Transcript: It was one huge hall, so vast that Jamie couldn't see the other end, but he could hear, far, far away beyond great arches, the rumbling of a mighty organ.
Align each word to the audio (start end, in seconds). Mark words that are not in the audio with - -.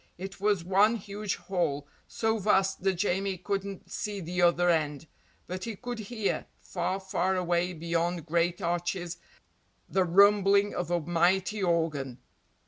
It 0.17 0.41
was 0.41 0.63
one 0.63 0.95
huge 0.95 1.35
hall, 1.35 1.87
so 2.07 2.39
vast 2.39 2.81
that 2.81 2.93
Jamie 2.95 3.37
couldn't 3.37 3.91
see 3.91 4.19
the 4.19 4.41
other 4.41 4.67
end, 4.67 5.05
but 5.45 5.65
he 5.65 5.75
could 5.75 5.99
hear, 5.99 6.47
far, 6.57 6.99
far 6.99 7.35
away 7.35 7.71
beyond 7.73 8.25
great 8.25 8.63
arches, 8.63 9.17
the 9.87 10.03
rumbling 10.03 10.73
of 10.73 10.89
a 10.89 10.99
mighty 10.99 11.61
organ. 11.61 12.17